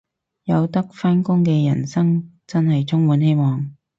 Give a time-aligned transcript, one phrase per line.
[0.45, 3.71] 有得返工嘅人生真係充滿希望